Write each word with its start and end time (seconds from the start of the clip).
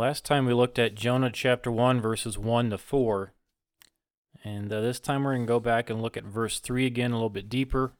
Last 0.00 0.24
time 0.24 0.46
we 0.46 0.54
looked 0.54 0.78
at 0.78 0.94
Jonah 0.94 1.30
chapter 1.30 1.70
1, 1.70 2.00
verses 2.00 2.38
1 2.38 2.70
to 2.70 2.78
4. 2.78 3.34
And 4.42 4.72
uh, 4.72 4.80
this 4.80 4.98
time 4.98 5.24
we're 5.24 5.34
going 5.34 5.46
to 5.46 5.52
go 5.52 5.60
back 5.60 5.90
and 5.90 6.00
look 6.00 6.16
at 6.16 6.24
verse 6.24 6.58
3 6.58 6.86
again 6.86 7.10
a 7.10 7.16
little 7.16 7.28
bit 7.28 7.50
deeper, 7.50 7.92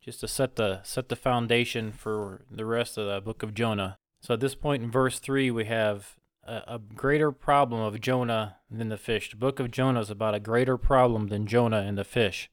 just 0.00 0.20
to 0.20 0.28
set 0.28 0.54
the, 0.54 0.80
set 0.84 1.08
the 1.08 1.16
foundation 1.16 1.90
for 1.90 2.44
the 2.48 2.64
rest 2.64 2.96
of 2.96 3.08
the 3.08 3.20
book 3.20 3.42
of 3.42 3.52
Jonah. 3.52 3.98
So 4.22 4.34
at 4.34 4.38
this 4.38 4.54
point 4.54 4.84
in 4.84 4.92
verse 4.92 5.18
3, 5.18 5.50
we 5.50 5.64
have 5.64 6.14
a, 6.46 6.62
a 6.68 6.78
greater 6.78 7.32
problem 7.32 7.80
of 7.80 8.00
Jonah 8.00 8.58
than 8.70 8.88
the 8.88 8.96
fish. 8.96 9.30
The 9.30 9.36
book 9.38 9.58
of 9.58 9.72
Jonah 9.72 9.98
is 9.98 10.10
about 10.10 10.36
a 10.36 10.40
greater 10.40 10.76
problem 10.76 11.30
than 11.30 11.48
Jonah 11.48 11.80
and 11.80 11.98
the 11.98 12.04
fish. 12.04 12.48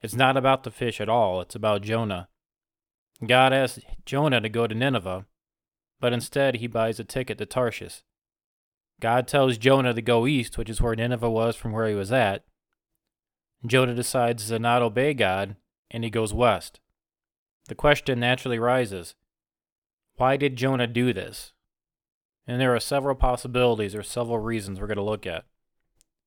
It's 0.00 0.14
not 0.14 0.36
about 0.36 0.62
the 0.62 0.70
fish 0.70 1.00
at 1.00 1.08
all, 1.08 1.40
it's 1.40 1.56
about 1.56 1.82
Jonah. 1.82 2.28
God 3.26 3.52
asked 3.52 3.80
Jonah 4.06 4.40
to 4.40 4.48
go 4.48 4.68
to 4.68 4.76
Nineveh 4.76 5.26
but 6.02 6.12
instead 6.12 6.56
he 6.56 6.66
buys 6.66 6.98
a 6.98 7.04
ticket 7.04 7.38
to 7.38 7.46
Tarshish. 7.46 8.02
God 9.00 9.28
tells 9.28 9.56
Jonah 9.56 9.94
to 9.94 10.02
go 10.02 10.26
east, 10.26 10.58
which 10.58 10.68
is 10.68 10.80
where 10.80 10.96
Nineveh 10.96 11.30
was 11.30 11.54
from 11.54 11.70
where 11.70 11.86
he 11.86 11.94
was 11.94 12.10
at. 12.10 12.44
Jonah 13.64 13.94
decides 13.94 14.48
to 14.48 14.58
not 14.58 14.82
obey 14.82 15.14
God, 15.14 15.54
and 15.92 16.02
he 16.02 16.10
goes 16.10 16.34
west. 16.34 16.80
The 17.68 17.76
question 17.76 18.18
naturally 18.18 18.58
rises 18.58 19.14
why 20.16 20.36
did 20.36 20.56
Jonah 20.56 20.88
do 20.88 21.12
this? 21.12 21.52
And 22.48 22.60
there 22.60 22.74
are 22.74 22.80
several 22.80 23.14
possibilities 23.14 23.94
or 23.94 24.02
several 24.02 24.40
reasons 24.40 24.80
we're 24.80 24.88
going 24.88 24.96
to 24.96 25.02
look 25.04 25.24
at. 25.24 25.44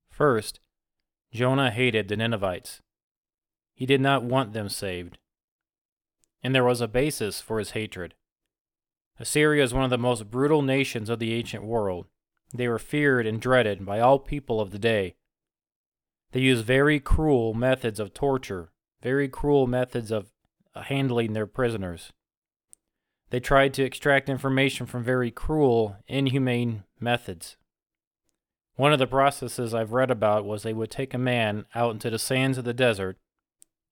First, 0.10 0.62
Jonah 1.34 1.70
hated 1.70 2.08
the 2.08 2.16
Ninevites. 2.16 2.82
He 3.74 3.86
did 3.86 4.00
not 4.00 4.24
want 4.24 4.54
them 4.54 4.70
saved. 4.70 5.18
And 6.42 6.56
there 6.56 6.64
was 6.64 6.80
a 6.80 6.88
basis 6.88 7.42
for 7.42 7.60
his 7.60 7.72
hatred. 7.72 8.16
Assyria 9.20 9.64
is 9.64 9.74
one 9.74 9.84
of 9.84 9.90
the 9.90 9.98
most 9.98 10.30
brutal 10.30 10.62
nations 10.62 11.10
of 11.10 11.20
the 11.20 11.34
ancient 11.34 11.64
world. 11.64 12.08
They 12.54 12.68
were 12.68 12.80
feared 12.80 13.26
and 13.26 13.40
dreaded 13.40 13.86
by 13.86 14.00
all 14.00 14.20
people 14.20 14.60
of 14.60 14.72
the 14.72 14.80
day. 14.80 15.16
They 16.32 16.42
used 16.42 16.66
very 16.66 17.00
cruel 17.00 17.54
methods 17.54 18.00
of 18.00 18.14
torture, 18.14 18.72
very 19.02 19.28
cruel 19.28 19.68
methods 19.68 20.12
of 20.12 20.32
uh, 20.74 20.82
handling 20.84 21.34
their 21.34 21.48
prisoners. 21.48 22.12
They 23.30 23.40
tried 23.40 23.74
to 23.76 23.84
extract 23.84 24.30
information 24.30 24.86
from 24.86 25.04
very 25.04 25.32
cruel, 25.32 25.98
inhumane 26.08 26.84
methods. 27.00 27.56
One 28.76 28.92
of 28.92 29.00
the 29.00 29.08
processes 29.08 29.74
I've 29.74 29.94
read 29.94 30.12
about 30.12 30.46
was 30.46 30.64
they 30.64 30.74
would 30.74 30.92
take 30.92 31.14
a 31.14 31.18
man 31.18 31.66
out 31.74 31.94
into 31.94 32.10
the 32.10 32.20
sands 32.20 32.58
of 32.58 32.66
the 32.66 32.74
desert, 32.74 33.18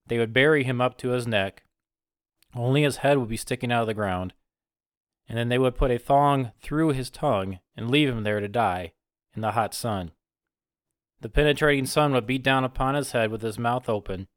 they 0.08 0.18
would 0.18 0.34
bury 0.34 0.66
him 0.66 0.82
up 0.82 0.98
to 0.98 1.10
his 1.10 1.26
neck, 1.26 1.64
only 2.54 2.84
his 2.84 2.98
head 2.98 3.18
would 3.18 3.30
be 3.30 3.38
sticking 3.38 3.72
out 3.72 3.82
of 3.82 3.88
the 3.88 3.94
ground, 3.94 4.34
and 5.28 5.38
then 5.38 5.50
they 5.50 5.58
would 5.58 5.76
put 5.76 5.92
a 5.92 5.98
thong 5.98 6.52
through 6.62 6.90
his 6.90 7.10
tongue 7.10 7.60
and 7.76 7.90
leave 7.90 8.10
him 8.10 8.24
there 8.24 8.40
to 8.40 8.48
die 8.48 8.94
in 9.36 9.42
the 9.42 9.52
hot 9.52 9.74
sun. 9.74 10.12
The 11.22 11.30
penetrating 11.30 11.86
sun 11.86 12.14
would 12.14 12.28
beat 12.28 12.44
down 12.44 12.64
upon 12.64 12.96
his 12.96 13.12
head 13.12 13.32
with 13.32 13.42
his 13.42 13.58
mouth 13.58 13.88
open. 13.88 14.28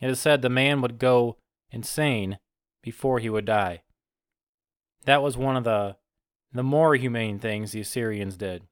It 0.00 0.10
is 0.10 0.18
said 0.18 0.42
the 0.42 0.48
man 0.48 0.80
would 0.80 0.98
go 0.98 1.36
insane 1.70 2.38
before 2.82 3.20
he 3.20 3.30
would 3.30 3.44
die. 3.44 3.82
That 5.04 5.22
was 5.22 5.36
one 5.36 5.56
of 5.56 5.64
the 5.64 5.96
the 6.52 6.62
more 6.62 6.94
humane 6.94 7.40
things 7.40 7.72
the 7.72 7.80
Assyrians 7.80 8.36
did. 8.36 8.62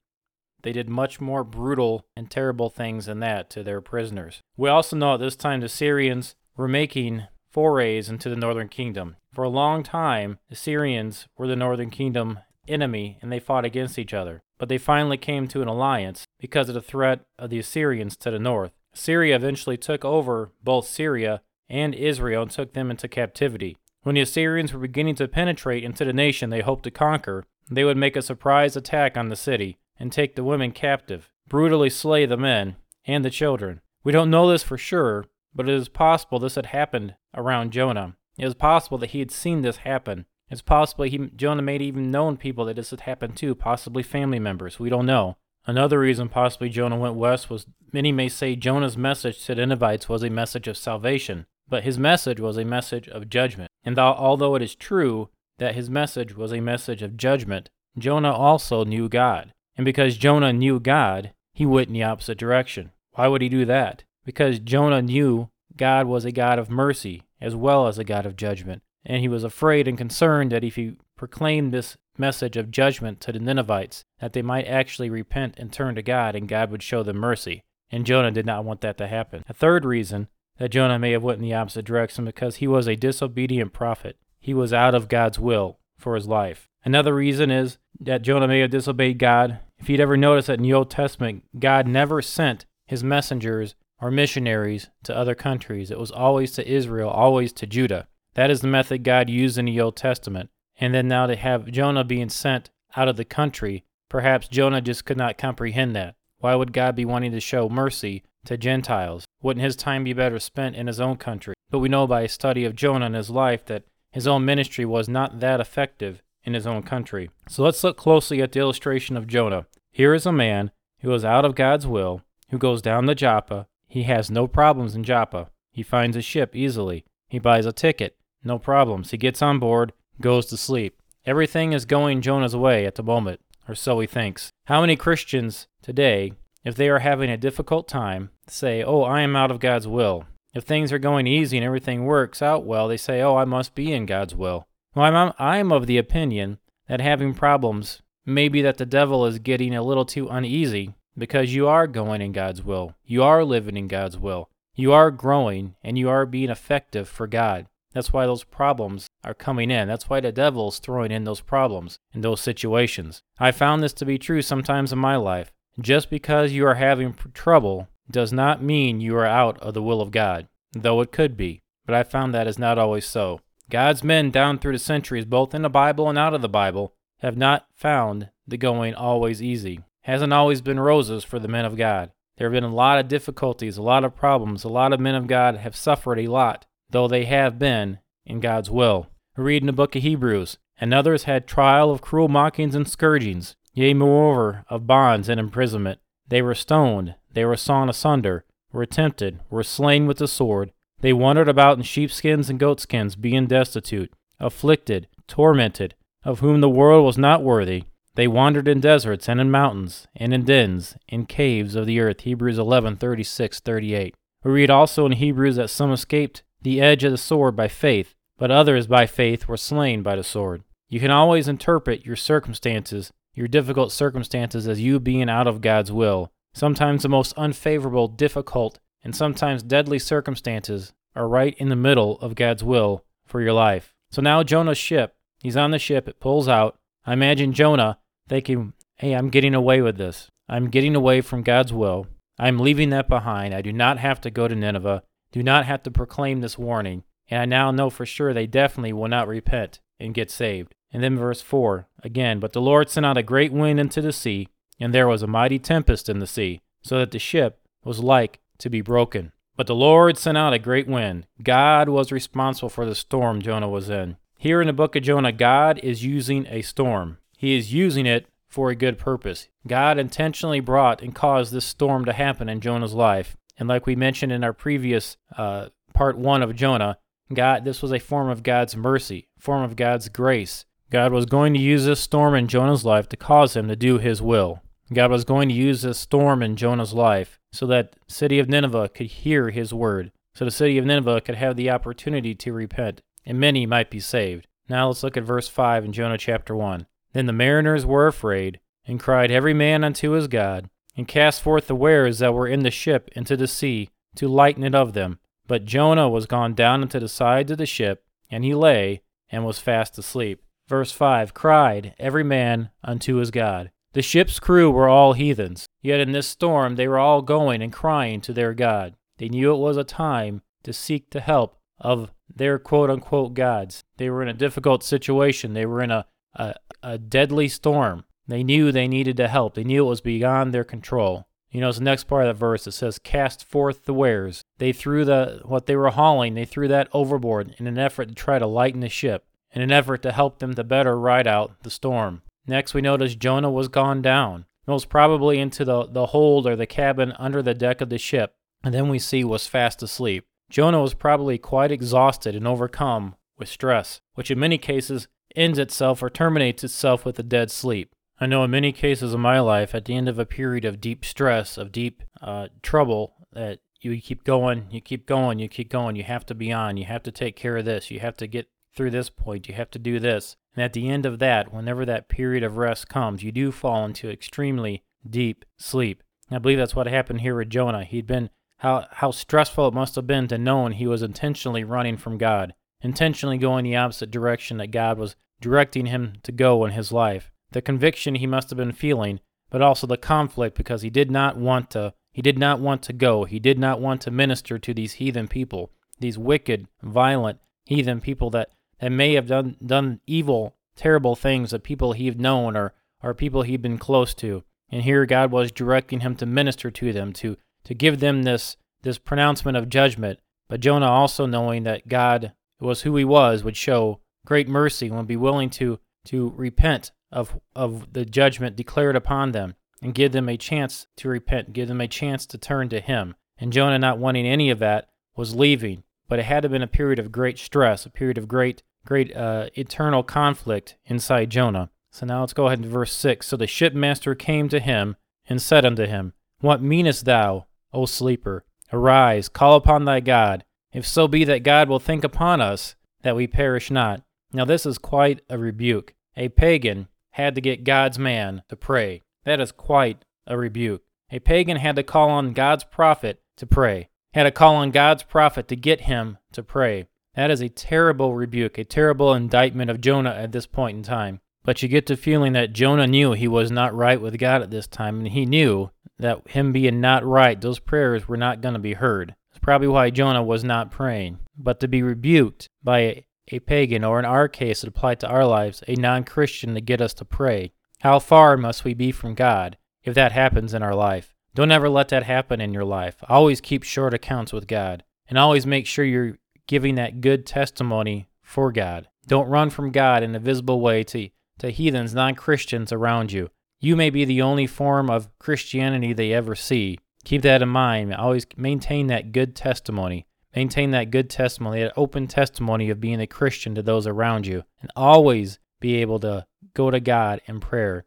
They 0.61 0.71
did 0.71 0.89
much 0.89 1.19
more 1.19 1.43
brutal 1.43 2.05
and 2.15 2.31
terrible 2.31 2.69
things 2.69 3.07
than 3.07 3.19
that 3.19 3.49
to 3.51 3.63
their 3.63 3.81
prisoners. 3.81 4.41
We 4.55 4.69
also 4.69 4.95
know 4.95 5.15
at 5.15 5.19
this 5.19 5.35
time 5.35 5.59
the 5.59 5.67
Syrians 5.67 6.35
were 6.55 6.69
making 6.69 7.27
forays 7.49 8.07
into 8.07 8.29
the 8.29 8.37
northern 8.37 8.69
kingdom. 8.69 9.17
For 9.33 9.43
a 9.43 9.49
long 9.49 9.81
time, 9.81 10.37
the 10.49 10.55
Syrians 10.55 11.27
were 11.37 11.47
the 11.47 11.55
northern 11.55 11.89
kingdom 11.89 12.39
enemy 12.67 13.17
and 13.21 13.31
they 13.31 13.39
fought 13.39 13.65
against 13.65 13.97
each 13.97 14.13
other. 14.13 14.43
But 14.59 14.69
they 14.69 14.77
finally 14.77 15.17
came 15.17 15.47
to 15.49 15.61
an 15.61 15.67
alliance 15.67 16.27
because 16.39 16.69
of 16.69 16.75
the 16.75 16.81
threat 16.81 17.21
of 17.39 17.49
the 17.49 17.59
Assyrians 17.59 18.15
to 18.17 18.31
the 18.31 18.39
north. 18.39 18.71
Assyria 18.93 19.35
eventually 19.35 19.75
took 19.75 20.05
over 20.05 20.51
both 20.63 20.87
Syria 20.87 21.41
and 21.67 21.95
Israel 21.95 22.43
and 22.43 22.51
took 22.51 22.73
them 22.73 22.91
into 22.91 23.07
captivity. 23.07 23.75
When 24.03 24.15
the 24.15 24.21
Assyrians 24.21 24.71
were 24.71 24.79
beginning 24.79 25.15
to 25.15 25.27
penetrate 25.27 25.83
into 25.83 26.05
the 26.05 26.13
nation 26.13 26.49
they 26.49 26.61
hoped 26.61 26.83
to 26.83 26.91
conquer, 26.91 27.45
they 27.69 27.83
would 27.83 27.97
make 27.97 28.15
a 28.15 28.21
surprise 28.21 28.75
attack 28.75 29.17
on 29.17 29.29
the 29.29 29.35
city 29.35 29.79
and 29.97 30.11
take 30.11 30.35
the 30.35 30.43
women 30.43 30.71
captive, 30.71 31.31
brutally 31.47 31.89
slay 31.89 32.25
the 32.25 32.37
men 32.37 32.75
and 33.05 33.25
the 33.25 33.29
children. 33.29 33.81
We 34.03 34.11
don't 34.11 34.29
know 34.29 34.49
this 34.49 34.63
for 34.63 34.77
sure, 34.77 35.25
but 35.55 35.67
it 35.67 35.73
is 35.73 35.89
possible 35.89 36.39
this 36.39 36.55
had 36.55 36.67
happened 36.67 37.15
around 37.33 37.71
Jonah. 37.71 38.15
It 38.37 38.45
is 38.45 38.53
possible 38.53 38.97
that 38.99 39.11
he 39.11 39.19
had 39.19 39.31
seen 39.31 39.61
this 39.61 39.77
happen. 39.77 40.25
It's 40.49 40.61
possible 40.61 41.05
he, 41.05 41.17
Jonah 41.35 41.61
may 41.61 41.73
have 41.73 41.81
even 41.81 42.11
known 42.11 42.37
people 42.37 42.65
that 42.65 42.75
this 42.75 42.91
had 42.91 43.01
happened 43.01 43.37
to, 43.37 43.55
possibly 43.55 44.03
family 44.03 44.39
members. 44.39 44.79
We 44.79 44.89
don't 44.89 45.05
know. 45.05 45.37
Another 45.65 45.99
reason 45.99 46.29
possibly 46.29 46.69
Jonah 46.69 46.97
went 46.97 47.15
west 47.15 47.49
was 47.49 47.65
many 47.91 48.11
may 48.11 48.27
say 48.29 48.55
Jonah's 48.55 48.97
message 48.97 49.45
to 49.45 49.55
the 49.55 49.65
Ninevites 49.65 50.09
was 50.09 50.23
a 50.23 50.29
message 50.29 50.67
of 50.67 50.77
salvation, 50.77 51.45
but 51.69 51.83
his 51.83 51.97
message 51.97 52.39
was 52.39 52.57
a 52.57 52.65
message 52.65 53.07
of 53.07 53.29
judgment. 53.29 53.71
And 53.83 53.95
though, 53.95 54.13
although 54.13 54.55
it 54.55 54.61
is 54.61 54.75
true 54.75 55.29
that 55.59 55.75
his 55.75 55.89
message 55.89 56.35
was 56.35 56.51
a 56.51 56.59
message 56.59 57.01
of 57.01 57.15
judgment, 57.15 57.69
Jonah 57.97 58.33
also 58.33 58.83
knew 58.83 59.07
God. 59.07 59.53
And 59.77 59.85
because 59.85 60.17
Jonah 60.17 60.51
knew 60.51 60.79
God, 60.79 61.33
he 61.53 61.65
went 61.65 61.87
in 61.87 61.93
the 61.93 62.03
opposite 62.03 62.37
direction. 62.37 62.91
Why 63.13 63.27
would 63.27 63.41
he 63.41 63.49
do 63.49 63.63
that? 63.65 64.03
because 64.25 64.59
Jonah 64.59 65.01
knew 65.01 65.49
God 65.75 66.07
was 66.07 66.25
a 66.25 66.31
God 66.31 66.59
of 66.59 66.69
mercy 66.69 67.23
as 67.43 67.55
well 67.55 67.87
as 67.87 67.99
a 67.99 68.03
God 68.03 68.25
of 68.25 68.35
judgment. 68.35 68.81
And 69.05 69.19
he 69.21 69.27
was 69.27 69.43
afraid 69.43 69.87
and 69.87 69.97
concerned 69.97 70.51
that 70.51 70.63
if 70.63 70.75
he 70.75 70.95
proclaimed 71.17 71.73
this 71.73 71.97
message 72.17 72.55
of 72.57 72.71
judgment 72.71 73.19
to 73.21 73.31
the 73.31 73.39
Ninevites, 73.39 74.05
that 74.19 74.33
they 74.33 74.41
might 74.41 74.65
actually 74.65 75.09
repent 75.09 75.55
and 75.57 75.71
turn 75.71 75.95
to 75.95 76.01
God 76.01 76.35
and 76.35 76.47
God 76.47 76.71
would 76.71 76.81
show 76.81 77.03
them 77.03 77.17
mercy. 77.17 77.63
And 77.91 78.05
Jonah 78.05 78.31
did 78.31 78.45
not 78.45 78.63
want 78.63 78.81
that 78.81 78.97
to 78.97 79.07
happen. 79.07 79.43
A 79.47 79.53
third 79.53 79.85
reason 79.85 80.29
that 80.57 80.69
Jonah 80.69 80.97
may 80.97 81.11
have 81.11 81.23
went 81.23 81.37
in 81.37 81.43
the 81.43 81.53
opposite 81.53 81.85
direction 81.85 82.25
because 82.25 82.57
he 82.57 82.67
was 82.67 82.87
a 82.87 82.95
disobedient 82.95 83.73
prophet. 83.73 84.17
He 84.39 84.53
was 84.53 84.73
out 84.73 84.95
of 84.95 85.09
God's 85.09 85.39
will 85.39 85.79
for 85.97 86.15
his 86.15 86.27
life. 86.27 86.69
Another 86.85 87.13
reason 87.13 87.51
is 87.51 87.77
that 87.99 88.21
Jonah 88.21 88.47
may 88.47 88.59
have 88.59 88.71
disobeyed 88.71 89.19
God. 89.19 89.59
If 89.77 89.89
you'd 89.89 89.99
ever 89.99 90.17
noticed 90.17 90.47
that 90.47 90.57
in 90.59 90.63
the 90.63 90.73
Old 90.73 90.89
Testament, 90.89 91.43
God 91.59 91.87
never 91.87 92.21
sent 92.21 92.65
his 92.85 93.03
messengers 93.03 93.75
or 94.03 94.11
missionaries 94.11 94.89
to 95.01 95.15
other 95.15 95.33
countries. 95.33 95.89
It 95.89 95.97
was 95.97 96.11
always 96.11 96.51
to 96.51 96.69
Israel, 96.69 97.09
always 97.09 97.53
to 97.53 97.65
Judah. 97.65 98.07
That 98.33 98.51
is 98.51 98.59
the 98.59 98.67
method 98.67 99.05
God 99.05 99.29
used 99.29 99.57
in 99.57 99.63
the 99.63 99.79
Old 99.79 99.95
Testament. 99.95 100.49
And 100.77 100.93
then 100.93 101.07
now 101.07 101.25
to 101.25 101.37
have 101.37 101.71
Jonah 101.71 102.03
being 102.03 102.27
sent 102.27 102.69
out 102.97 103.07
of 103.07 103.15
the 103.15 103.23
country, 103.23 103.85
perhaps 104.09 104.49
Jonah 104.49 104.81
just 104.81 105.05
could 105.05 105.15
not 105.15 105.37
comprehend 105.37 105.95
that. 105.95 106.15
Why 106.39 106.53
would 106.53 106.73
God 106.73 106.97
be 106.97 107.05
wanting 107.05 107.31
to 107.31 107.39
show 107.39 107.69
mercy 107.69 108.23
to 108.43 108.57
Gentiles? 108.57 109.23
Wouldn't 109.41 109.63
his 109.63 109.77
time 109.77 110.03
be 110.03 110.11
better 110.11 110.37
spent 110.37 110.75
in 110.75 110.87
his 110.87 110.99
own 110.99 111.15
country? 111.15 111.53
But 111.69 111.79
we 111.79 111.87
know 111.87 112.05
by 112.05 112.23
a 112.23 112.27
study 112.27 112.65
of 112.65 112.75
Jonah 112.75 113.05
and 113.05 113.15
his 113.15 113.29
life 113.29 113.63
that 113.67 113.83
his 114.11 114.27
own 114.27 114.43
ministry 114.43 114.83
was 114.83 115.07
not 115.07 115.39
that 115.39 115.61
effective 115.61 116.21
in 116.43 116.55
his 116.55 116.67
own 116.67 116.83
country. 116.83 117.29
So 117.47 117.63
let's 117.63 117.85
look 117.85 117.95
closely 117.95 118.41
at 118.41 118.51
the 118.51 118.59
illustration 118.59 119.15
of 119.15 119.27
Jonah. 119.27 119.65
Here 119.93 120.13
is 120.13 120.25
a 120.25 120.33
man 120.33 120.71
who 120.99 121.13
is 121.13 121.23
out 121.23 121.45
of 121.45 121.55
God's 121.55 121.87
will, 121.87 122.21
who 122.49 122.57
goes 122.57 122.81
down 122.81 123.07
to 123.07 123.15
Joppa, 123.15 123.65
he 123.93 124.01
has 124.01 124.31
no 124.31 124.47
problems 124.47 124.95
in 124.95 125.03
Joppa. 125.03 125.51
He 125.71 125.83
finds 125.83 126.17
a 126.17 126.21
ship 126.23 126.55
easily. 126.55 127.05
He 127.29 127.37
buys 127.37 127.67
a 127.67 127.71
ticket. 127.71 128.17
No 128.43 128.57
problems. 128.57 129.11
He 129.11 129.17
gets 129.17 129.39
on 129.39 129.59
board, 129.59 129.93
goes 130.19 130.47
to 130.47 130.57
sleep. 130.57 130.99
Everything 131.27 131.73
is 131.73 131.85
going 131.85 132.23
Jonah's 132.23 132.55
way 132.55 132.87
at 132.87 132.95
the 132.95 133.03
moment, 133.03 133.39
or 133.67 133.75
so 133.75 133.99
he 133.99 134.07
thinks. 134.07 134.49
How 134.65 134.81
many 134.81 134.95
Christians 134.95 135.67
today, 135.83 136.33
if 136.63 136.75
they 136.75 136.89
are 136.89 136.99
having 136.99 137.29
a 137.29 137.37
difficult 137.37 137.87
time, 137.87 138.31
say, 138.47 138.83
Oh, 138.83 139.03
I 139.03 139.21
am 139.21 139.35
out 139.35 139.51
of 139.51 139.59
God's 139.59 139.87
will? 139.87 140.25
If 140.55 140.63
things 140.63 140.91
are 140.91 140.97
going 140.97 141.27
easy 141.27 141.57
and 141.59 141.63
everything 141.63 142.03
works 142.03 142.41
out 142.41 142.65
well, 142.65 142.87
they 142.87 142.97
say, 142.97 143.21
Oh, 143.21 143.35
I 143.35 143.45
must 143.45 143.75
be 143.75 143.93
in 143.93 144.07
God's 144.07 144.33
will. 144.33 144.65
Well, 144.95 145.15
I'm, 145.15 145.33
I'm 145.37 145.71
of 145.71 145.85
the 145.85 145.99
opinion 145.99 146.57
that 146.87 146.99
having 146.99 147.35
problems 147.35 148.01
may 148.25 148.49
be 148.49 148.63
that 148.63 148.77
the 148.77 148.87
devil 148.87 149.27
is 149.27 149.37
getting 149.37 149.75
a 149.75 149.83
little 149.83 150.05
too 150.05 150.29
uneasy 150.29 150.95
because 151.17 151.53
you 151.53 151.67
are 151.67 151.87
going 151.87 152.21
in 152.21 152.31
God's 152.31 152.63
will. 152.63 152.95
You 153.05 153.23
are 153.23 153.43
living 153.43 153.77
in 153.77 153.87
God's 153.87 154.17
will. 154.17 154.49
You 154.75 154.91
are 154.93 155.11
growing 155.11 155.75
and 155.83 155.97
you 155.97 156.09
are 156.09 156.25
being 156.25 156.49
effective 156.49 157.07
for 157.07 157.27
God. 157.27 157.67
That's 157.93 158.11
why 158.11 158.25
those 158.25 158.43
problems 158.43 159.07
are 159.23 159.35
coming 159.35 159.69
in. 159.69 159.87
That's 159.87 160.09
why 160.09 160.19
the 160.19 160.31
devil's 160.31 160.79
throwing 160.79 161.11
in 161.11 161.25
those 161.25 161.41
problems 161.41 161.99
in 162.11 162.21
those 162.21 162.41
situations. 162.41 163.21
I 163.39 163.51
found 163.51 163.83
this 163.83 163.93
to 163.93 164.05
be 164.05 164.17
true 164.17 164.41
sometimes 164.41 164.91
in 164.91 164.97
my 164.97 165.15
life. 165.15 165.51
Just 165.79 166.09
because 166.09 166.51
you 166.51 166.65
are 166.65 166.75
having 166.75 167.15
trouble 167.33 167.87
does 168.09 168.33
not 168.33 168.63
mean 168.63 168.99
you 168.99 169.15
are 169.15 169.25
out 169.25 169.59
of 169.59 169.73
the 169.73 169.81
will 169.81 170.01
of 170.01 170.11
God, 170.11 170.47
though 170.73 171.01
it 171.01 171.11
could 171.11 171.37
be. 171.37 171.61
But 171.85 171.95
I 171.95 172.03
found 172.03 172.33
that 172.33 172.47
is 172.47 172.59
not 172.59 172.77
always 172.77 173.05
so. 173.05 173.41
God's 173.69 174.03
men 174.03 174.31
down 174.31 174.57
through 174.57 174.73
the 174.73 174.79
centuries, 174.79 175.25
both 175.25 175.53
in 175.53 175.61
the 175.61 175.69
Bible 175.69 176.09
and 176.09 176.17
out 176.17 176.33
of 176.33 176.41
the 176.41 176.49
Bible, 176.49 176.93
have 177.19 177.37
not 177.37 177.67
found 177.75 178.29
the 178.47 178.57
going 178.57 178.93
always 178.93 179.41
easy 179.41 179.79
hasn't 180.03 180.33
always 180.33 180.61
been 180.61 180.79
roses 180.79 181.23
for 181.23 181.39
the 181.39 181.47
men 181.47 181.65
of 181.65 181.75
God. 181.75 182.11
There 182.37 182.47
have 182.47 182.53
been 182.53 182.69
a 182.69 182.73
lot 182.73 182.99
of 182.99 183.07
difficulties, 183.07 183.77
a 183.77 183.81
lot 183.81 184.03
of 184.03 184.15
problems. 184.15 184.63
A 184.63 184.69
lot 184.69 184.93
of 184.93 184.99
men 184.99 185.15
of 185.15 185.27
God 185.27 185.57
have 185.57 185.75
suffered 185.75 186.19
a 186.19 186.27
lot, 186.27 186.65
though 186.89 187.07
they 187.07 187.25
have 187.25 187.59
been 187.59 187.99
in 188.25 188.39
God's 188.39 188.69
will. 188.71 189.07
Read 189.35 189.61
in 189.61 189.67
the 189.67 189.73
book 189.73 189.95
of 189.95 190.01
Hebrews 190.01 190.57
and 190.79 190.93
others 190.93 191.23
had 191.23 191.47
trial 191.47 191.91
of 191.91 192.01
cruel 192.01 192.27
mockings 192.27 192.75
and 192.75 192.87
scourgings, 192.87 193.55
yea, 193.73 193.93
moreover, 193.93 194.65
of 194.69 194.87
bonds 194.87 195.29
and 195.29 195.39
imprisonment. 195.39 195.99
They 196.27 196.41
were 196.41 196.55
stoned, 196.55 197.15
they 197.31 197.45
were 197.45 197.57
sawn 197.57 197.89
asunder, 197.89 198.45
were 198.71 198.85
tempted, 198.85 199.39
were 199.49 199.63
slain 199.63 200.07
with 200.07 200.17
the 200.17 200.27
sword. 200.27 200.71
They 201.01 201.13
wandered 201.13 201.49
about 201.49 201.77
in 201.77 201.83
sheepskins 201.83 202.49
and 202.49 202.59
goatskins, 202.59 203.15
being 203.15 203.45
destitute, 203.47 204.11
afflicted, 204.39 205.07
tormented, 205.27 205.95
of 206.23 206.39
whom 206.39 206.61
the 206.61 206.69
world 206.69 207.05
was 207.05 207.17
not 207.17 207.43
worthy. 207.43 207.83
They 208.15 208.27
wandered 208.27 208.67
in 208.67 208.79
deserts 208.79 209.27
and 209.27 209.41
in 209.41 209.49
mountains, 209.49 210.07
and 210.15 210.33
in 210.33 210.43
dens, 210.43 210.95
in 211.07 211.25
caves 211.25 211.73
of 211.75 211.87
the 211.87 211.99
earth. 211.99 212.21
Hebrews 212.21 212.59
11 212.59 212.97
36 212.97 213.59
38. 213.59 214.15
We 214.43 214.51
read 214.51 214.69
also 214.69 215.05
in 215.05 215.13
Hebrews 215.13 215.55
that 215.55 215.69
some 215.69 215.91
escaped 215.91 216.43
the 216.61 216.79
edge 216.79 217.03
of 217.03 217.11
the 217.11 217.17
sword 217.17 217.55
by 217.55 217.67
faith, 217.67 218.13
but 218.37 218.51
others 218.51 218.87
by 218.87 219.07
faith 219.07 219.47
were 219.47 219.57
slain 219.57 220.03
by 220.03 220.15
the 220.15 220.23
sword. 220.23 220.63
You 220.89 220.99
can 220.99 221.09
always 221.09 221.47
interpret 221.47 222.05
your 222.05 222.15
circumstances, 222.15 223.11
your 223.33 223.47
difficult 223.47 223.91
circumstances, 223.91 224.67
as 224.67 224.79
you 224.79 224.99
being 224.99 225.29
out 225.29 225.47
of 225.47 225.61
God's 225.61 225.91
will. 225.91 226.31
Sometimes 226.53 227.01
the 227.01 227.09
most 227.09 227.33
unfavorable, 227.35 228.07
difficult, 228.07 228.77
and 229.03 229.15
sometimes 229.15 229.63
deadly 229.63 229.97
circumstances 229.97 230.93
are 231.15 231.27
right 231.27 231.55
in 231.57 231.69
the 231.69 231.75
middle 231.75 232.19
of 232.19 232.35
God's 232.35 232.63
will 232.63 233.03
for 233.25 233.41
your 233.41 233.53
life. 233.53 233.95
So 234.11 234.21
now 234.21 234.43
Jonah's 234.43 234.77
ship, 234.77 235.15
he's 235.41 235.57
on 235.57 235.71
the 235.71 235.79
ship, 235.79 236.07
it 236.07 236.19
pulls 236.19 236.47
out. 236.47 236.77
I 237.05 237.13
imagine 237.13 237.53
Jonah 237.53 237.97
thinking, 238.27 238.73
hey, 238.95 239.13
I'm 239.13 239.29
getting 239.29 239.55
away 239.55 239.81
with 239.81 239.97
this. 239.97 240.29
I'm 240.47 240.69
getting 240.69 240.95
away 240.95 241.21
from 241.21 241.43
God's 241.43 241.73
will. 241.73 242.07
I'm 242.37 242.59
leaving 242.59 242.89
that 242.89 243.07
behind. 243.07 243.53
I 243.53 243.61
do 243.61 243.71
not 243.71 243.99
have 243.99 244.19
to 244.21 244.31
go 244.31 244.47
to 244.47 244.55
Nineveh, 244.55 245.03
do 245.31 245.43
not 245.43 245.65
have 245.65 245.83
to 245.83 245.91
proclaim 245.91 246.41
this 246.41 246.57
warning. 246.57 247.03
And 247.29 247.41
I 247.41 247.45
now 247.45 247.71
know 247.71 247.89
for 247.89 248.05
sure 248.05 248.33
they 248.33 248.47
definitely 248.47 248.93
will 248.93 249.07
not 249.07 249.27
repent 249.27 249.79
and 249.99 250.13
get 250.13 250.29
saved. 250.29 250.73
And 250.91 251.03
then 251.03 251.17
verse 251.17 251.41
4 251.41 251.87
again, 252.03 252.39
but 252.39 252.53
the 252.53 252.61
Lord 252.61 252.89
sent 252.89 253.05
out 253.05 253.17
a 253.17 253.23
great 253.23 253.51
wind 253.51 253.79
into 253.79 254.01
the 254.01 254.13
sea, 254.13 254.49
and 254.79 254.93
there 254.93 255.07
was 255.07 255.23
a 255.23 255.27
mighty 255.27 255.57
tempest 255.57 256.07
in 256.07 256.19
the 256.19 256.27
sea, 256.27 256.61
so 256.83 256.99
that 256.99 257.11
the 257.11 257.19
ship 257.19 257.59
was 257.83 257.99
like 257.99 258.39
to 258.59 258.69
be 258.69 258.81
broken. 258.81 259.31
But 259.55 259.67
the 259.67 259.75
Lord 259.75 260.17
sent 260.17 260.37
out 260.37 260.53
a 260.53 260.59
great 260.59 260.87
wind. 260.87 261.25
God 261.41 261.89
was 261.89 262.11
responsible 262.11 262.69
for 262.69 262.85
the 262.85 262.95
storm 262.95 263.41
Jonah 263.41 263.69
was 263.69 263.89
in. 263.89 264.17
Here 264.37 264.61
in 264.61 264.67
the 264.67 264.73
book 264.73 264.95
of 264.95 265.03
Jonah, 265.03 265.31
God 265.31 265.79
is 265.79 266.03
using 266.03 266.45
a 266.47 266.61
storm. 266.61 267.17
He 267.43 267.57
is 267.57 267.73
using 267.73 268.05
it 268.05 268.27
for 268.47 268.69
a 268.69 268.75
good 268.75 268.97
purpose. 268.97 269.49
God 269.67 269.97
intentionally 269.97 270.61
brought 270.61 271.01
and 271.01 271.13
caused 271.13 271.51
this 271.51 271.65
storm 271.65 272.05
to 272.05 272.13
happen 272.13 272.47
in 272.47 272.61
Jonah's 272.61 272.93
life. 272.93 273.35
And 273.57 273.67
like 273.67 273.85
we 273.85 273.97
mentioned 273.97 274.31
in 274.31 274.45
our 274.45 274.53
previous 274.53 275.17
uh, 275.37 275.67
part 275.93 276.17
one 276.17 276.41
of 276.41 276.55
Jonah, 276.55 276.99
God, 277.33 277.65
this 277.65 277.81
was 277.81 277.91
a 277.91 277.99
form 277.99 278.29
of 278.29 278.43
God's 278.43 278.77
mercy, 278.77 279.27
form 279.37 279.61
of 279.61 279.75
God's 279.75 280.07
grace. 280.07 280.63
God 280.89 281.11
was 281.11 281.25
going 281.25 281.53
to 281.53 281.59
use 281.59 281.83
this 281.83 281.99
storm 281.99 282.33
in 282.33 282.47
Jonah's 282.47 282.85
life 282.85 283.09
to 283.09 283.17
cause 283.17 283.57
him 283.57 283.67
to 283.67 283.75
do 283.75 283.97
his 283.97 284.21
will. 284.21 284.61
God 284.93 285.11
was 285.11 285.25
going 285.25 285.49
to 285.49 285.53
use 285.53 285.81
this 285.81 285.99
storm 285.99 286.41
in 286.41 286.55
Jonah's 286.55 286.93
life 286.93 287.41
so 287.51 287.67
that 287.67 287.97
city 288.07 288.39
of 288.39 288.47
Nineveh 288.47 288.87
could 288.87 289.07
hear 289.07 289.49
his 289.49 289.73
word, 289.73 290.13
so 290.33 290.45
the 290.45 290.49
city 290.49 290.77
of 290.77 290.85
Nineveh 290.85 291.19
could 291.19 291.35
have 291.35 291.57
the 291.57 291.69
opportunity 291.69 292.35
to 292.35 292.53
repent, 292.53 293.01
and 293.25 293.37
many 293.37 293.65
might 293.65 293.89
be 293.89 293.99
saved. 293.99 294.47
Now 294.69 294.87
let's 294.87 295.03
look 295.03 295.17
at 295.17 295.25
verse 295.25 295.49
5 295.49 295.83
in 295.83 295.91
Jonah 295.91 296.17
chapter 296.17 296.55
1. 296.55 296.87
Then 297.13 297.25
the 297.27 297.33
mariners 297.33 297.85
were 297.85 298.07
afraid, 298.07 298.59
and 298.85 298.99
cried 298.99 299.31
every 299.31 299.53
man 299.53 299.83
unto 299.83 300.11
his 300.11 300.27
God, 300.27 300.69
and 300.97 301.07
cast 301.07 301.41
forth 301.41 301.67
the 301.67 301.75
wares 301.75 302.19
that 302.19 302.33
were 302.33 302.47
in 302.47 302.63
the 302.63 302.71
ship 302.71 303.09
into 303.15 303.37
the 303.37 303.47
sea, 303.47 303.89
to 304.15 304.27
lighten 304.27 304.63
it 304.63 304.75
of 304.75 304.93
them. 304.93 305.19
But 305.47 305.65
Jonah 305.65 306.09
was 306.09 306.25
gone 306.25 306.53
down 306.53 306.81
into 306.81 306.99
the 306.99 307.07
sides 307.07 307.51
of 307.51 307.57
the 307.57 307.65
ship, 307.65 308.05
and 308.29 308.43
he 308.43 308.53
lay, 308.53 309.01
and 309.29 309.45
was 309.45 309.59
fast 309.59 309.97
asleep. 309.97 310.43
Verse 310.67 310.91
5 310.91 311.33
Cried 311.33 311.93
every 311.99 312.23
man 312.23 312.69
unto 312.83 313.15
his 313.15 313.31
God. 313.31 313.71
The 313.93 314.01
ship's 314.01 314.39
crew 314.39 314.71
were 314.71 314.89
all 314.89 315.13
heathens, 315.13 315.67
yet 315.81 315.99
in 315.99 316.13
this 316.13 316.27
storm 316.27 316.75
they 316.75 316.87
were 316.87 316.97
all 316.97 317.21
going 317.21 317.61
and 317.61 317.71
crying 317.71 318.21
to 318.21 318.33
their 318.33 318.53
God. 318.53 318.95
They 319.17 319.29
knew 319.29 319.53
it 319.53 319.59
was 319.59 319.77
a 319.77 319.83
time 319.83 320.41
to 320.63 320.73
seek 320.73 321.09
the 321.09 321.21
help 321.21 321.57
of 321.79 322.11
their 322.33 322.57
quote 322.57 322.89
unquote 322.89 323.33
gods. 323.33 323.83
They 323.97 324.09
were 324.09 324.23
in 324.23 324.29
a 324.29 324.33
difficult 324.33 324.83
situation. 324.83 325.53
They 325.53 325.65
were 325.65 325.81
in 325.81 325.91
a 325.91 326.07
a, 326.35 326.55
a 326.81 326.97
deadly 326.97 327.47
storm. 327.47 328.05
They 328.27 328.43
knew 328.43 328.71
they 328.71 328.87
needed 328.87 329.17
to 329.17 329.27
help. 329.27 329.55
They 329.55 329.63
knew 329.63 329.85
it 329.85 329.89
was 329.89 330.01
beyond 330.01 330.53
their 330.53 330.63
control. 330.63 331.27
You 331.51 331.61
know, 331.61 331.69
it's 331.69 331.77
the 331.77 331.83
next 331.83 332.05
part 332.05 332.25
of 332.25 332.35
the 332.35 332.39
verse. 332.39 332.65
It 332.65 332.71
says, 332.71 332.97
"Cast 332.97 333.45
forth 333.45 333.85
the 333.85 333.93
wares." 333.93 334.43
They 334.57 334.73
threw 334.73 335.05
the 335.05 335.41
what 335.45 335.67
they 335.67 335.75
were 335.75 335.91
hauling. 335.91 336.33
They 336.33 336.45
threw 336.45 336.67
that 336.69 336.89
overboard 336.93 337.55
in 337.59 337.67
an 337.67 337.77
effort 337.77 338.09
to 338.09 338.15
try 338.15 338.39
to 338.39 338.47
lighten 338.47 338.79
the 338.79 338.89
ship, 338.89 339.25
in 339.51 339.61
an 339.61 339.71
effort 339.71 340.01
to 340.01 340.11
help 340.11 340.39
them 340.39 340.55
to 340.55 340.63
better 340.63 340.99
ride 340.99 341.27
out 341.27 341.61
the 341.61 341.69
storm. 341.69 342.23
Next, 342.47 342.73
we 342.73 342.81
notice 342.81 343.15
Jonah 343.15 343.51
was 343.51 343.67
gone 343.67 344.01
down, 344.01 344.45
most 344.65 344.89
probably 344.89 345.37
into 345.37 345.63
the 345.63 345.85
the 345.85 346.07
hold 346.07 346.47
or 346.47 346.55
the 346.55 346.65
cabin 346.65 347.13
under 347.19 347.43
the 347.43 347.53
deck 347.53 347.81
of 347.81 347.89
the 347.89 347.99
ship, 347.99 348.33
and 348.63 348.73
then 348.73 348.89
we 348.89 348.97
see 348.97 349.23
was 349.23 349.45
fast 349.45 349.83
asleep. 349.83 350.25
Jonah 350.49 350.81
was 350.81 350.93
probably 350.93 351.37
quite 351.37 351.71
exhausted 351.71 352.35
and 352.35 352.47
overcome 352.47 353.15
with 353.37 353.49
stress, 353.49 354.01
which 354.15 354.31
in 354.31 354.39
many 354.39 354.57
cases 354.57 355.07
ends 355.35 355.59
itself 355.59 356.01
or 356.01 356.09
terminates 356.09 356.63
itself 356.63 357.05
with 357.05 357.17
a 357.19 357.23
dead 357.23 357.51
sleep. 357.51 357.93
I 358.19 358.25
know 358.25 358.43
in 358.43 358.51
many 358.51 358.71
cases 358.71 359.13
of 359.13 359.19
my 359.19 359.39
life, 359.39 359.73
at 359.73 359.85
the 359.85 359.95
end 359.95 360.07
of 360.07 360.19
a 360.19 360.25
period 360.25 360.65
of 360.65 360.79
deep 360.79 361.03
stress, 361.03 361.57
of 361.57 361.71
deep 361.71 362.03
uh, 362.21 362.47
trouble, 362.61 363.15
that 363.33 363.59
you 363.81 363.99
keep 363.99 364.23
going, 364.23 364.67
you 364.71 364.79
keep 364.79 365.05
going, 365.05 365.39
you 365.39 365.49
keep 365.49 365.69
going. 365.69 365.95
You 365.95 366.03
have 366.03 366.25
to 366.27 366.35
be 366.35 366.51
on. 366.51 366.77
You 366.77 366.85
have 366.85 367.03
to 367.03 367.11
take 367.11 367.35
care 367.35 367.57
of 367.57 367.65
this. 367.65 367.91
You 367.91 367.99
have 367.99 368.15
to 368.17 368.27
get 368.27 368.47
through 368.75 368.91
this 368.91 369.09
point. 369.09 369.47
You 369.47 369.55
have 369.55 369.71
to 369.71 369.79
do 369.79 369.99
this. 369.99 370.35
And 370.55 370.63
at 370.63 370.73
the 370.73 370.89
end 370.89 371.05
of 371.05 371.19
that, 371.19 371.53
whenever 371.53 371.85
that 371.85 372.07
period 372.07 372.43
of 372.43 372.57
rest 372.57 372.87
comes, 372.87 373.23
you 373.23 373.31
do 373.31 373.51
fall 373.51 373.85
into 373.85 374.09
extremely 374.09 374.83
deep 375.07 375.45
sleep. 375.57 376.03
And 376.29 376.37
I 376.37 376.39
believe 376.39 376.57
that's 376.57 376.75
what 376.75 376.87
happened 376.87 377.21
here 377.21 377.35
with 377.35 377.49
Jonah. 377.49 377.83
He'd 377.83 378.07
been 378.07 378.29
how 378.57 378.87
how 378.91 379.11
stressful 379.11 379.67
it 379.67 379.73
must 379.73 379.95
have 379.95 380.07
been 380.07 380.27
to 380.29 380.37
know 380.37 380.67
he 380.67 380.87
was 380.87 381.01
intentionally 381.01 381.63
running 381.63 381.97
from 381.97 382.17
God 382.17 382.53
intentionally 382.83 383.37
going 383.37 383.63
the 383.63 383.75
opposite 383.75 384.11
direction 384.11 384.57
that 384.57 384.67
God 384.71 384.97
was 384.97 385.15
directing 385.41 385.87
him 385.87 386.15
to 386.23 386.31
go 386.31 386.63
in 386.65 386.71
his 386.71 386.91
life. 386.91 387.31
The 387.51 387.61
conviction 387.61 388.15
he 388.15 388.27
must 388.27 388.49
have 388.49 388.57
been 388.57 388.71
feeling, 388.71 389.19
but 389.49 389.61
also 389.61 389.87
the 389.87 389.97
conflict 389.97 390.55
because 390.55 390.81
he 390.81 390.89
did 390.89 391.09
not 391.09 391.37
want 391.37 391.71
to 391.71 391.93
he 392.11 392.21
did 392.21 392.37
not 392.37 392.59
want 392.59 392.83
to 392.83 392.93
go. 392.93 393.23
He 393.23 393.39
did 393.39 393.57
not 393.57 393.81
want 393.81 394.01
to 394.01 394.11
minister 394.11 394.59
to 394.59 394.73
these 394.73 394.93
heathen 394.93 395.27
people, 395.27 395.71
these 395.99 396.17
wicked, 396.17 396.67
violent 396.83 397.39
heathen 397.65 398.01
people 398.01 398.29
that, 398.31 398.51
that 398.79 398.91
may 398.91 399.13
have 399.13 399.27
done 399.27 399.57
done 399.65 399.99
evil, 400.05 400.55
terrible 400.75 401.15
things 401.15 401.49
to 401.49 401.59
people 401.59 401.93
he'd 401.93 402.21
known 402.21 402.55
or, 402.55 402.73
or 403.01 403.13
people 403.13 403.41
he'd 403.41 403.61
been 403.61 403.79
close 403.79 404.13
to. 404.15 404.43
And 404.69 404.83
here 404.83 405.05
God 405.05 405.31
was 405.31 405.51
directing 405.51 406.01
him 406.01 406.15
to 406.17 406.25
minister 406.25 406.69
to 406.71 406.93
them, 406.93 407.13
to 407.13 407.37
to 407.63 407.73
give 407.73 407.99
them 407.99 408.23
this 408.23 408.57
this 408.83 408.97
pronouncement 408.97 409.57
of 409.57 409.69
judgment. 409.69 410.19
But 410.49 410.59
Jonah 410.59 410.89
also 410.89 411.25
knowing 411.25 411.63
that 411.63 411.87
God 411.87 412.33
was 412.63 412.81
who 412.81 412.95
he 412.95 413.05
was 413.05 413.43
would 413.43 413.57
show 413.57 413.99
great 414.25 414.47
mercy 414.47 414.87
and 414.87 414.97
would 414.97 415.07
be 415.07 415.17
willing 415.17 415.49
to 415.51 415.79
to 416.05 416.33
repent 416.35 416.91
of 417.11 417.39
of 417.55 417.93
the 417.93 418.05
judgment 418.05 418.55
declared 418.55 418.95
upon 418.95 419.31
them 419.31 419.55
and 419.81 419.93
give 419.93 420.13
them 420.13 420.29
a 420.29 420.37
chance 420.37 420.87
to 420.95 421.09
repent, 421.09 421.53
give 421.53 421.67
them 421.67 421.81
a 421.81 421.87
chance 421.87 422.25
to 422.25 422.37
turn 422.37 422.69
to 422.69 422.79
him. 422.79 423.15
And 423.37 423.51
Jonah 423.51 423.77
not 423.77 423.97
wanting 423.97 424.25
any 424.25 424.49
of 424.49 424.59
that 424.59 424.87
was 425.15 425.35
leaving, 425.35 425.83
but 426.07 426.19
it 426.19 426.25
had 426.25 426.43
to 426.43 426.49
been 426.49 426.61
a 426.61 426.67
period 426.67 426.99
of 426.99 427.11
great 427.11 427.37
stress, 427.37 427.85
a 427.85 427.89
period 427.89 428.17
of 428.17 428.27
great 428.27 428.63
great 428.85 429.15
uh, 429.15 429.47
eternal 429.55 430.03
conflict 430.03 430.75
inside 430.85 431.29
Jonah. 431.29 431.69
So 431.91 432.05
now 432.05 432.21
let's 432.21 432.33
go 432.33 432.47
ahead 432.47 432.63
to 432.63 432.69
verse 432.69 432.93
6. 432.93 433.27
So 433.27 433.37
the 433.37 433.45
shipmaster 433.45 434.17
came 434.17 434.49
to 434.49 434.59
him 434.59 434.95
and 435.29 435.41
said 435.41 435.65
unto 435.65 435.85
him, 435.85 436.13
What 436.39 436.61
meanest 436.61 437.05
thou, 437.05 437.45
O 437.71 437.85
sleeper? 437.85 438.45
Arise, 438.71 439.29
call 439.29 439.55
upon 439.55 439.85
thy 439.85 439.99
God 439.99 440.43
if 440.73 440.87
so 440.87 441.07
be 441.07 441.23
that 441.23 441.43
God 441.43 441.69
will 441.69 441.79
think 441.79 442.03
upon 442.03 442.41
us 442.41 442.75
that 443.03 443.15
we 443.15 443.27
perish 443.27 443.69
not. 443.69 444.01
Now, 444.33 444.45
this 444.45 444.65
is 444.65 444.77
quite 444.79 445.21
a 445.29 445.37
rebuke. 445.37 445.93
A 446.17 446.29
pagan 446.29 446.87
had 447.11 447.35
to 447.35 447.41
get 447.41 447.63
God's 447.63 447.99
man 447.99 448.41
to 448.49 448.55
pray. 448.55 449.03
That 449.25 449.39
is 449.39 449.51
quite 449.51 450.03
a 450.25 450.37
rebuke. 450.37 450.81
A 451.11 451.19
pagan 451.19 451.57
had 451.57 451.75
to 451.75 451.83
call 451.83 452.09
on 452.09 452.33
God's 452.33 452.63
prophet 452.63 453.21
to 453.37 453.45
pray, 453.45 453.89
had 454.13 454.23
to 454.23 454.31
call 454.31 454.55
on 454.55 454.71
God's 454.71 455.03
prophet 455.03 455.47
to 455.49 455.55
get 455.55 455.81
him 455.81 456.17
to 456.31 456.41
pray. 456.41 456.87
That 457.13 457.29
is 457.29 457.41
a 457.41 457.49
terrible 457.49 458.15
rebuke, 458.15 458.57
a 458.57 458.63
terrible 458.63 459.13
indictment 459.13 459.69
of 459.69 459.81
Jonah 459.81 460.09
at 460.09 460.31
this 460.31 460.47
point 460.47 460.77
in 460.77 460.83
time. 460.83 461.19
But 461.43 461.61
you 461.61 461.69
get 461.69 461.85
the 461.85 461.97
feeling 461.97 462.33
that 462.33 462.53
Jonah 462.53 462.87
knew 462.87 463.11
he 463.11 463.27
was 463.27 463.51
not 463.51 463.75
right 463.75 464.01
with 464.01 464.17
God 464.17 464.41
at 464.41 464.49
this 464.49 464.65
time, 464.65 464.99
and 464.99 465.09
he 465.09 465.25
knew 465.25 465.69
that 465.99 466.27
him 466.29 466.51
being 466.51 466.81
not 466.81 467.05
right, 467.05 467.39
those 467.39 467.59
prayers 467.59 468.07
were 468.07 468.17
not 468.17 468.41
going 468.41 468.53
to 468.53 468.59
be 468.59 468.73
heard 468.73 469.13
probably 469.43 469.67
why 469.67 469.91
Jonah 469.91 470.23
was 470.23 470.43
not 470.43 470.71
praying. 470.71 471.19
But 471.37 471.59
to 471.59 471.67
be 471.67 471.83
rebuked 471.83 472.49
by 472.63 472.79
a, 472.79 473.05
a 473.31 473.39
pagan, 473.39 473.83
or 473.83 473.99
in 473.99 474.05
our 474.05 474.27
case, 474.27 474.63
it 474.63 474.67
applied 474.67 474.99
to 475.01 475.07
our 475.07 475.25
lives, 475.25 475.63
a 475.67 475.75
non 475.75 476.03
Christian 476.03 476.55
to 476.55 476.61
get 476.61 476.81
us 476.81 476.93
to 476.95 477.05
pray. 477.05 477.51
How 477.81 477.99
far 477.99 478.37
must 478.37 478.63
we 478.63 478.73
be 478.73 478.91
from 478.91 479.13
God 479.13 479.57
if 479.83 479.93
that 479.93 480.13
happens 480.13 480.53
in 480.53 480.63
our 480.63 480.73
life? 480.73 481.13
Don't 481.35 481.51
ever 481.51 481.69
let 481.69 481.89
that 481.89 482.03
happen 482.03 482.39
in 482.39 482.53
your 482.53 482.63
life. 482.63 482.95
Always 483.09 483.41
keep 483.41 483.63
short 483.63 483.93
accounts 483.93 484.31
with 484.31 484.47
God, 484.47 484.83
and 485.07 485.17
always 485.17 485.45
make 485.45 485.67
sure 485.67 485.83
you're 485.83 486.17
giving 486.47 486.75
that 486.75 487.01
good 487.01 487.25
testimony 487.25 488.07
for 488.21 488.51
God. 488.51 488.87
Don't 489.07 489.29
run 489.29 489.49
from 489.49 489.71
God 489.71 490.03
in 490.03 490.15
a 490.15 490.19
visible 490.19 490.61
way 490.61 490.83
to, 490.85 491.09
to 491.39 491.49
heathens, 491.49 491.93
non 491.93 492.15
Christians 492.15 492.71
around 492.71 493.11
you. 493.11 493.29
You 493.59 493.75
may 493.75 493.89
be 493.89 494.05
the 494.05 494.21
only 494.21 494.47
form 494.47 494.89
of 494.89 495.09
Christianity 495.19 495.93
they 495.93 496.13
ever 496.13 496.35
see. 496.35 496.79
Keep 497.03 497.21
that 497.23 497.41
in 497.41 497.49
mind. 497.49 497.93
Always 497.93 498.25
maintain 498.37 498.87
that 498.87 499.11
good 499.11 499.35
testimony. 499.35 500.07
Maintain 500.35 500.71
that 500.71 500.89
good 500.89 501.09
testimony, 501.09 501.61
that 501.61 501.73
open 501.77 502.07
testimony 502.07 502.69
of 502.69 502.79
being 502.79 502.99
a 502.99 503.07
Christian 503.07 503.53
to 503.55 503.61
those 503.61 503.85
around 503.85 504.25
you. 504.25 504.43
And 504.61 504.71
always 504.75 505.39
be 505.59 505.75
able 505.75 505.99
to 505.99 506.25
go 506.53 506.71
to 506.71 506.79
God 506.79 507.21
in 507.25 507.39
prayer. 507.39 507.85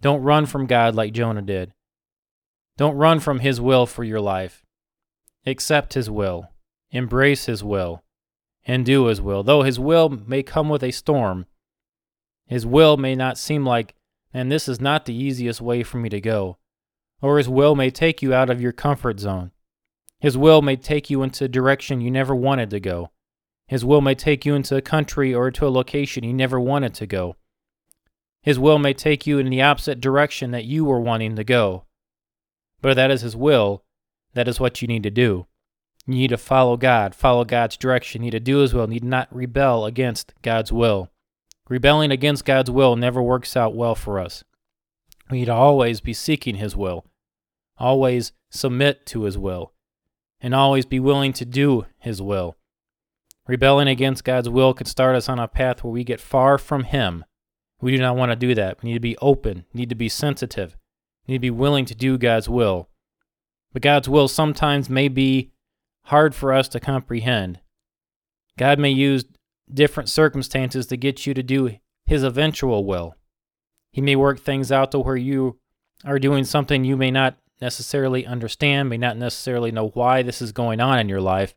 Don't 0.00 0.22
run 0.22 0.46
from 0.46 0.66
God 0.66 0.94
like 0.94 1.12
Jonah 1.12 1.42
did. 1.42 1.72
Don't 2.76 2.96
run 2.96 3.20
from 3.20 3.40
His 3.40 3.60
will 3.60 3.86
for 3.86 4.04
your 4.04 4.20
life. 4.20 4.64
Accept 5.46 5.94
His 5.94 6.10
will, 6.10 6.50
embrace 6.90 7.46
His 7.46 7.62
will, 7.64 8.02
and 8.64 8.84
do 8.84 9.06
His 9.06 9.20
will. 9.20 9.42
Though 9.42 9.62
His 9.62 9.78
will 9.78 10.08
may 10.08 10.42
come 10.42 10.68
with 10.68 10.82
a 10.82 10.90
storm, 10.90 11.46
His 12.46 12.66
will 12.66 12.96
may 12.96 13.14
not 13.14 13.38
seem 13.38 13.64
like, 13.64 13.94
and 14.32 14.50
this 14.50 14.68
is 14.68 14.80
not 14.80 15.04
the 15.04 15.14
easiest 15.14 15.60
way 15.60 15.82
for 15.82 15.98
me 15.98 16.08
to 16.08 16.20
go, 16.20 16.58
or 17.22 17.38
His 17.38 17.48
will 17.48 17.74
may 17.74 17.90
take 17.90 18.22
you 18.22 18.34
out 18.34 18.50
of 18.50 18.60
your 18.60 18.72
comfort 18.72 19.20
zone. 19.20 19.52
His 20.20 20.36
will 20.36 20.62
may 20.62 20.76
take 20.76 21.08
you 21.10 21.22
into 21.22 21.44
a 21.44 21.48
direction 21.48 22.00
you 22.00 22.10
never 22.10 22.34
wanted 22.34 22.70
to 22.70 22.80
go. 22.80 23.10
His 23.66 23.84
will 23.84 24.00
may 24.00 24.14
take 24.14 24.44
you 24.44 24.54
into 24.54 24.76
a 24.76 24.82
country 24.82 25.34
or 25.34 25.50
to 25.50 25.66
a 25.66 25.70
location 25.70 26.24
you 26.24 26.32
never 26.34 26.58
wanted 26.58 26.92
to 26.94 27.06
go. 27.06 27.36
His 28.42 28.58
will 28.58 28.78
may 28.78 28.92
take 28.92 29.26
you 29.26 29.38
in 29.38 29.48
the 29.48 29.62
opposite 29.62 30.00
direction 30.00 30.50
that 30.50 30.64
you 30.64 30.84
were 30.84 31.00
wanting 31.00 31.36
to 31.36 31.44
go. 31.44 31.84
But 32.82 32.96
that 32.96 33.10
is 33.10 33.20
His 33.20 33.36
will, 33.36 33.84
that 34.34 34.48
is 34.48 34.58
what 34.58 34.80
you 34.80 34.88
need 34.88 35.02
to 35.02 35.10
do. 35.10 35.46
You 36.06 36.14
need 36.14 36.28
to 36.28 36.38
follow 36.38 36.76
God, 36.76 37.14
follow 37.14 37.44
God's 37.44 37.76
direction, 37.76 38.22
you 38.22 38.26
need 38.26 38.30
to 38.32 38.40
do 38.40 38.58
His 38.58 38.74
will, 38.74 38.84
you 38.84 38.94
need 38.94 39.04
not 39.04 39.34
rebel 39.34 39.84
against 39.84 40.32
God's 40.42 40.72
will. 40.72 41.10
Rebelling 41.68 42.10
against 42.10 42.44
God's 42.44 42.70
will 42.70 42.96
never 42.96 43.22
works 43.22 43.56
out 43.56 43.76
well 43.76 43.94
for 43.94 44.18
us. 44.18 44.42
We 45.30 45.38
need 45.38 45.44
to 45.44 45.54
always 45.54 46.00
be 46.00 46.12
seeking 46.12 46.56
His 46.56 46.74
will, 46.74 47.04
always 47.80 48.32
submit 48.50 49.06
to 49.06 49.22
His 49.22 49.36
will, 49.36 49.72
and 50.40 50.54
always 50.54 50.86
be 50.86 51.00
willing 51.00 51.32
to 51.34 51.44
do 51.44 51.86
His 51.98 52.22
will. 52.22 52.56
Rebelling 53.48 53.88
against 53.88 54.22
God's 54.22 54.48
will 54.48 54.74
could 54.74 54.86
start 54.86 55.16
us 55.16 55.28
on 55.28 55.40
a 55.40 55.48
path 55.48 55.82
where 55.82 55.92
we 55.92 56.04
get 56.04 56.20
far 56.20 56.58
from 56.58 56.84
Him. 56.84 57.24
We 57.80 57.96
do 57.96 57.98
not 57.98 58.16
want 58.16 58.30
to 58.30 58.36
do 58.36 58.54
that. 58.54 58.82
We 58.82 58.90
need 58.90 58.94
to 58.94 59.00
be 59.00 59.16
open, 59.18 59.64
need 59.72 59.88
to 59.88 59.94
be 59.94 60.08
sensitive, 60.08 60.76
need 61.26 61.36
to 61.36 61.40
be 61.40 61.50
willing 61.50 61.86
to 61.86 61.94
do 61.94 62.18
God's 62.18 62.48
will. 62.48 62.88
But 63.72 63.82
God's 63.82 64.08
will 64.08 64.28
sometimes 64.28 64.90
may 64.90 65.08
be 65.08 65.52
hard 66.04 66.34
for 66.34 66.52
us 66.52 66.68
to 66.68 66.80
comprehend. 66.80 67.60
God 68.58 68.78
may 68.78 68.90
use 68.90 69.24
different 69.72 70.08
circumstances 70.08 70.86
to 70.88 70.96
get 70.96 71.26
you 71.26 71.34
to 71.34 71.42
do 71.42 71.76
His 72.06 72.22
eventual 72.22 72.84
will. 72.84 73.14
He 73.92 74.00
may 74.00 74.16
work 74.16 74.38
things 74.38 74.70
out 74.70 74.92
to 74.92 74.98
where 74.98 75.16
you 75.16 75.58
are 76.04 76.18
doing 76.18 76.44
something 76.44 76.84
you 76.84 76.96
may 76.96 77.10
not 77.10 77.36
necessarily 77.60 78.26
understand, 78.26 78.88
may 78.88 78.96
not 78.96 79.16
necessarily 79.16 79.70
know 79.70 79.88
why 79.88 80.22
this 80.22 80.40
is 80.40 80.52
going 80.52 80.80
on 80.80 80.98
in 80.98 81.08
your 81.08 81.20
life, 81.20 81.54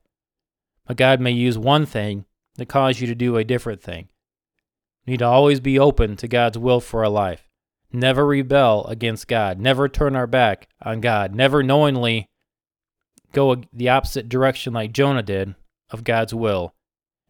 but 0.85 0.97
God 0.97 1.19
may 1.19 1.31
use 1.31 1.57
one 1.57 1.85
thing 1.85 2.25
to 2.57 2.65
cause 2.65 2.99
you 2.99 3.07
to 3.07 3.15
do 3.15 3.37
a 3.37 3.43
different 3.43 3.81
thing. 3.81 4.09
You 5.05 5.11
need 5.11 5.19
to 5.19 5.25
always 5.25 5.59
be 5.59 5.79
open 5.79 6.15
to 6.17 6.27
God's 6.27 6.57
will 6.57 6.79
for 6.79 7.03
our 7.03 7.09
life. 7.09 7.49
Never 7.91 8.25
rebel 8.25 8.85
against 8.87 9.27
God. 9.27 9.59
Never 9.59 9.87
turn 9.87 10.15
our 10.15 10.27
back 10.27 10.67
on 10.81 11.01
God. 11.01 11.35
Never 11.35 11.61
knowingly 11.61 12.27
go 13.31 13.57
the 13.71 13.89
opposite 13.89 14.29
direction 14.29 14.73
like 14.73 14.93
Jonah 14.93 15.23
did 15.23 15.55
of 15.89 16.03
God's 16.03 16.33
will. 16.33 16.73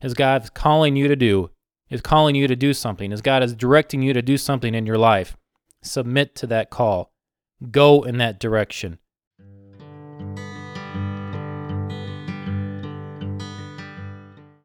As 0.01 0.13
God 0.13 0.43
is 0.43 0.49
calling 0.49 0.95
you 0.95 1.07
to 1.07 1.15
do, 1.15 1.49
is 1.89 2.01
calling 2.01 2.35
you 2.35 2.47
to 2.47 2.55
do 2.55 2.73
something, 2.73 3.13
as 3.13 3.21
God 3.21 3.43
is 3.43 3.55
directing 3.55 4.01
you 4.01 4.13
to 4.13 4.21
do 4.21 4.37
something 4.37 4.73
in 4.73 4.85
your 4.85 4.97
life, 4.97 5.37
submit 5.81 6.35
to 6.35 6.47
that 6.47 6.69
call. 6.69 7.12
Go 7.71 8.03
in 8.03 8.17
that 8.17 8.39
direction. 8.39 8.99